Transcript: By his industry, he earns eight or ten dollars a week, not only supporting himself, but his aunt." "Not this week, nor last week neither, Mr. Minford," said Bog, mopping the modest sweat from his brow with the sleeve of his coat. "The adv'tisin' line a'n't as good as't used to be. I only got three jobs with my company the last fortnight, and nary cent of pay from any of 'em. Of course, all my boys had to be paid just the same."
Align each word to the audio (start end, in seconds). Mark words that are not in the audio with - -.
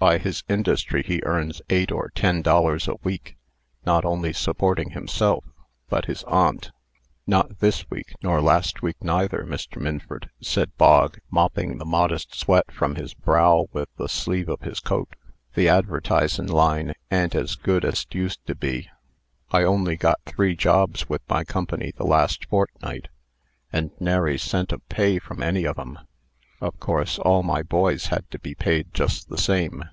By 0.00 0.18
his 0.18 0.44
industry, 0.48 1.02
he 1.04 1.20
earns 1.26 1.60
eight 1.70 1.90
or 1.90 2.10
ten 2.14 2.40
dollars 2.40 2.86
a 2.86 2.94
week, 3.02 3.36
not 3.84 4.04
only 4.04 4.32
supporting 4.32 4.90
himself, 4.90 5.42
but 5.88 6.04
his 6.04 6.22
aunt." 6.22 6.70
"Not 7.26 7.58
this 7.58 7.90
week, 7.90 8.14
nor 8.22 8.40
last 8.40 8.80
week 8.80 8.94
neither, 9.02 9.44
Mr. 9.44 9.80
Minford," 9.82 10.30
said 10.40 10.76
Bog, 10.76 11.18
mopping 11.32 11.78
the 11.78 11.84
modest 11.84 12.32
sweat 12.38 12.70
from 12.70 12.94
his 12.94 13.12
brow 13.12 13.66
with 13.72 13.88
the 13.96 14.08
sleeve 14.08 14.48
of 14.48 14.60
his 14.60 14.78
coat. 14.78 15.16
"The 15.54 15.66
adv'tisin' 15.68 16.48
line 16.48 16.92
a'n't 17.10 17.34
as 17.34 17.56
good 17.56 17.84
as't 17.84 18.06
used 18.14 18.46
to 18.46 18.54
be. 18.54 18.88
I 19.50 19.64
only 19.64 19.96
got 19.96 20.20
three 20.24 20.54
jobs 20.54 21.08
with 21.08 21.22
my 21.28 21.42
company 21.42 21.92
the 21.96 22.06
last 22.06 22.44
fortnight, 22.48 23.08
and 23.72 23.90
nary 23.98 24.38
cent 24.38 24.70
of 24.70 24.88
pay 24.88 25.18
from 25.18 25.42
any 25.42 25.64
of 25.64 25.76
'em. 25.76 25.98
Of 26.60 26.80
course, 26.80 27.20
all 27.20 27.44
my 27.44 27.62
boys 27.62 28.06
had 28.06 28.28
to 28.32 28.38
be 28.40 28.56
paid 28.56 28.92
just 28.92 29.28
the 29.28 29.38
same." 29.38 29.84